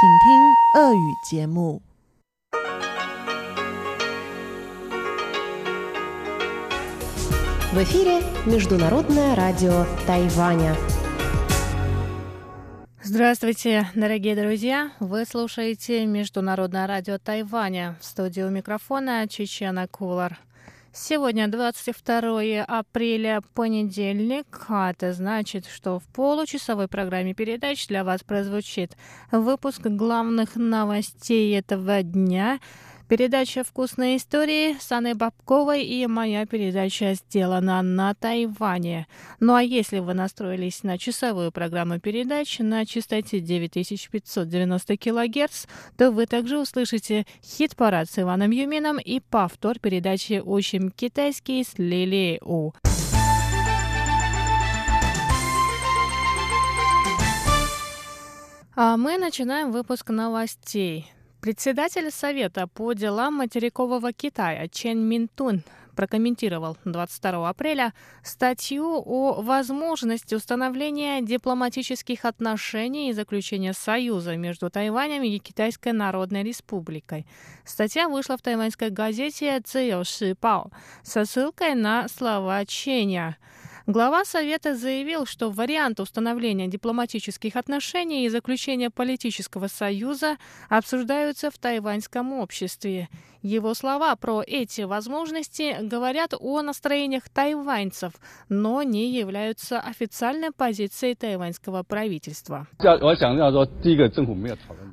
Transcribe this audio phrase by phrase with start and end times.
[0.00, 1.80] 请听俄语节目。
[7.72, 10.76] В эфире Международное радио Тайваня.
[13.02, 14.92] Здравствуйте, дорогие друзья!
[15.00, 17.96] Вы слушаете Международное радио Тайваня.
[18.00, 20.38] В студии у микрофона Чечена Кулар.
[20.91, 28.97] Сегодня 22 апреля, понедельник, а это значит, что в получасовой программе передач для вас прозвучит
[29.31, 32.59] выпуск главных новостей этого дня–
[33.09, 39.07] Передача «Вкусные истории» с Анной Бабковой и моя передача сделана на Тайване.
[39.39, 45.65] Ну а если вы настроились на часовую программу передач на частоте 9590 кГц,
[45.97, 52.39] то вы также услышите хит-парад с Иваном Юмином и повтор передачи «Учим китайский» с Лилией
[52.43, 52.73] У.
[58.75, 61.11] А мы начинаем выпуск новостей.
[61.41, 65.63] Председатель Совета по делам материкового Китая Чен Минтун
[65.95, 75.39] прокомментировал 22 апреля статью о возможности установления дипломатических отношений и заключения союза между Тайванем и
[75.39, 77.25] Китайской Народной Республикой.
[77.63, 80.71] Статья вышла в тайваньской газете «Цзэйо Ши Пао»
[81.03, 83.37] со ссылкой на слова Ченя–
[83.89, 90.37] Глава Совета заявил, что варианты установления дипломатических отношений и заключения политического союза
[90.69, 93.09] обсуждаются в тайваньском обществе.
[93.41, 98.11] Его слова про эти возможности говорят о настроениях тайваньцев,
[98.49, 102.67] но не являются официальной позицией тайваньского правительства.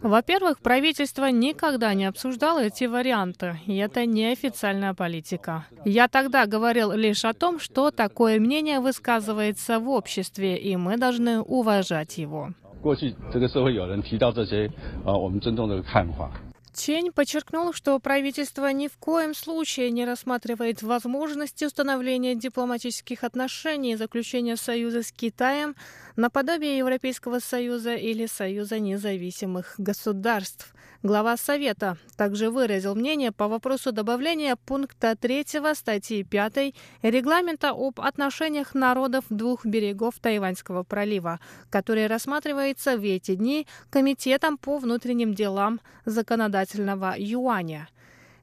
[0.03, 5.67] Во-первых, правительство никогда не обсуждало эти варианты, и это неофициальная политика.
[5.85, 11.41] Я тогда говорил лишь о том, что такое мнение высказывается в обществе, и мы должны
[11.41, 12.51] уважать его.
[16.73, 23.97] Чень подчеркнул, что правительство ни в коем случае не рассматривает возможности установления дипломатических отношений и
[23.97, 25.75] заключения союза с Китаем
[26.15, 30.75] наподобие Европейского союза или Союза независимых государств.
[31.03, 38.75] Глава Совета также выразил мнение по вопросу добавления пункта 3 статьи 5 регламента об отношениях
[38.75, 41.39] народов двух берегов Тайваньского пролива,
[41.71, 47.89] который рассматривается в эти дни Комитетом по внутренним делам законодательного юаня.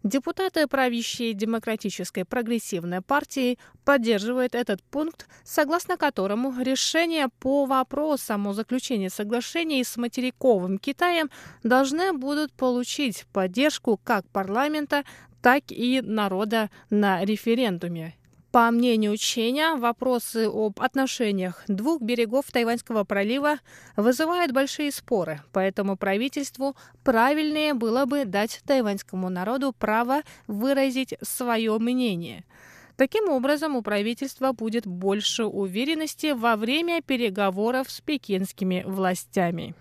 [0.03, 9.07] Депутаты правящей демократической прогрессивной партии поддерживают этот пункт, согласно которому решения по вопросам о заключении
[9.07, 11.29] соглашений с материковым Китаем
[11.63, 15.05] должны будут получить поддержку как парламента,
[15.41, 18.17] так и народа на референдуме.
[18.53, 23.57] По мнению Ченя, вопросы об отношениях двух берегов Тайваньского пролива
[23.95, 32.45] вызывают большие споры, поэтому правительству правильнее было бы дать тайваньскому народу право выразить свое мнение.
[32.95, 39.73] Таким образом, у правительства будет больше уверенности во время переговоров с пекинскими властями.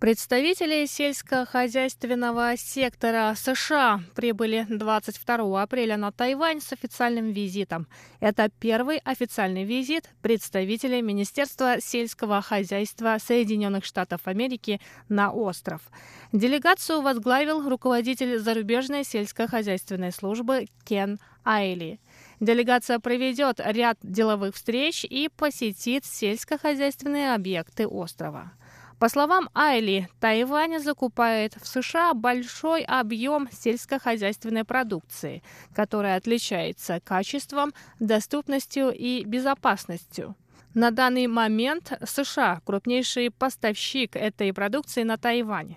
[0.00, 7.86] Представители сельскохозяйственного сектора США прибыли 22 апреля на Тайвань с официальным визитом.
[8.18, 14.80] Это первый официальный визит представителей Министерства сельского хозяйства Соединенных Штатов Америки
[15.10, 15.82] на остров.
[16.32, 22.00] Делегацию возглавил руководитель зарубежной сельскохозяйственной службы Кен Айли.
[22.40, 28.52] Делегация проведет ряд деловых встреч и посетит сельскохозяйственные объекты острова.
[29.00, 35.42] По словам Айли, Тайвань закупает в США большой объем сельскохозяйственной продукции,
[35.74, 40.36] которая отличается качеством, доступностью и безопасностью.
[40.74, 45.76] На данный момент США– крупнейший поставщик этой продукции на Тайвань.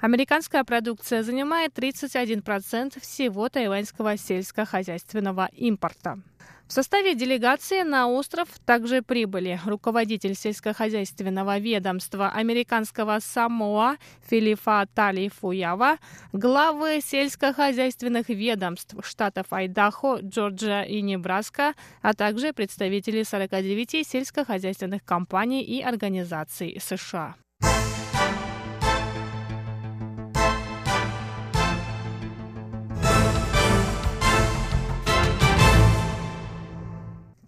[0.00, 6.18] Американская продукция занимает 31% всего тайваньского сельскохозяйственного импорта.
[6.68, 13.96] В составе делегации на остров также прибыли руководитель сельскохозяйственного ведомства американского Самоа
[14.28, 15.96] Филиппа Тали Фуява,
[16.34, 21.72] главы сельскохозяйственных ведомств штатов Айдахо, Джорджия и Небраска,
[22.02, 27.34] а также представители 49 сельскохозяйственных компаний и организаций США.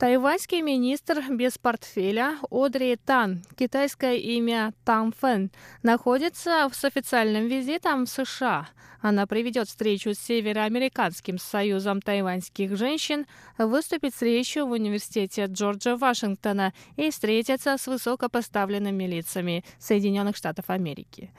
[0.00, 5.50] Тайваньский министр без портфеля Одри Тан, китайское имя Тан Фэн,
[5.82, 8.70] находится с официальным визитом в США.
[9.02, 13.26] Она проведет встречу с Североамериканским союзом тайваньских женщин,
[13.58, 21.30] выступит с речью в университете Джорджа Вашингтона и встретится с высокопоставленными лицами Соединенных Штатов Америки.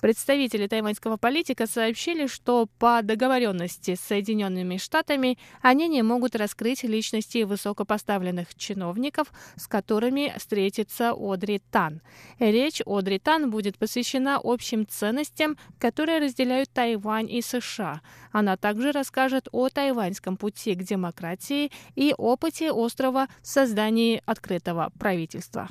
[0.00, 7.42] Представители тайваньского политика сообщили, что по договоренности с Соединенными Штатами они не могут раскрыть личности
[7.42, 12.00] высокопоставленных чиновников, с которыми встретится Одри Тан.
[12.38, 18.00] Речь Одри Тан будет посвящена общим ценностям, которые разделяют Тайвань и США.
[18.32, 25.68] Она также расскажет о тайваньском пути к демократии и опыте острова в создании открытого правительства.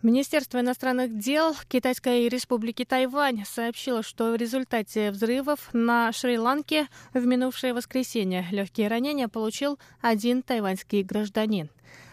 [0.00, 7.74] Министерство иностранных дел Китайской республики Тайвань сообщило, что в результате взрывов на Шри-Ланке в минувшее
[7.74, 11.68] воскресенье легкие ранения получил один тайваньский гражданин.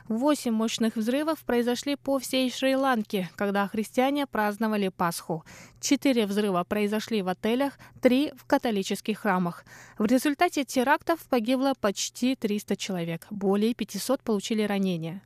[0.07, 5.45] Восемь мощных взрывов произошли по всей Шри-Ланке, когда христиане праздновали Пасху.
[5.79, 9.63] Четыре взрыва произошли в отелях, три в католических храмах.
[9.99, 15.21] В результате терактов погибло почти 300 человек, более 500 получили ранения.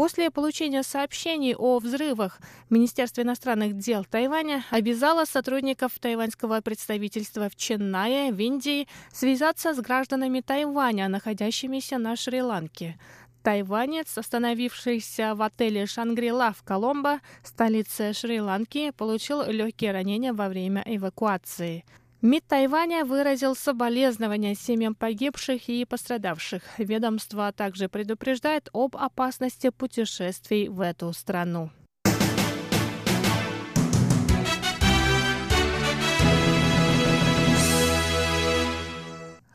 [0.00, 8.32] После получения сообщений о взрывах Министерство иностранных дел Тайваня обязало сотрудников тайваньского представительства в Ченнае,
[8.32, 12.98] в Индии, связаться с гражданами Тайваня, находящимися на Шри-Ланке.
[13.42, 21.84] Тайванец, остановившийся в отеле «Шангрила» в Коломбо, столице Шри-Ланки, получил легкие ранения во время эвакуации.
[22.22, 26.62] МИД Тайваня выразил соболезнования семьям погибших и пострадавших.
[26.76, 31.70] Ведомство также предупреждает об опасности путешествий в эту страну.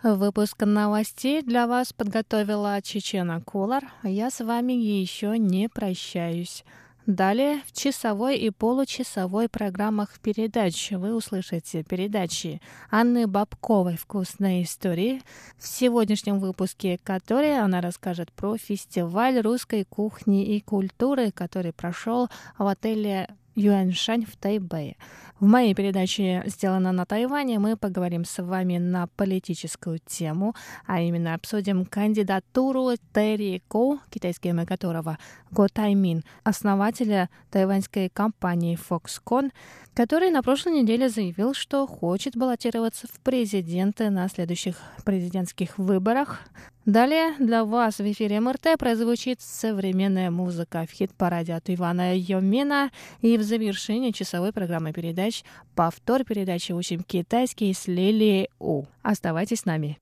[0.01, 3.83] Выпуск новостей для вас подготовила Чечена Кулар.
[4.01, 6.63] Я с вами еще не прощаюсь.
[7.05, 12.59] Далее в часовой и получасовой программах передач вы услышите передачи
[12.89, 15.21] Анны Бабковой «Вкусные истории»,
[15.59, 22.65] в сегодняшнем выпуске которой она расскажет про фестиваль русской кухни и культуры, который прошел в
[22.65, 24.97] отеле Юаньшань в Тайбэе.
[25.39, 30.55] В моей передаче «Сделано на Тайване» мы поговорим с вами на политическую тему,
[30.85, 35.17] а именно обсудим кандидатуру Терри Ко, китайское имя которого
[35.51, 39.51] Го Таймин, основателя тайваньской компании Foxconn,
[39.95, 44.75] который на прошлой неделе заявил, что хочет баллотироваться в президенты на следующих
[45.05, 46.41] президентских выборах.
[46.85, 53.37] Далее для вас в эфире МРТ прозвучит современная музыка в хит-параде от Ивана Йомина и
[53.37, 55.43] в завершении часовой программы передач
[55.73, 58.83] повтор передачи «Учим китайский» с Лилией У.
[59.01, 59.97] Оставайтесь с нами.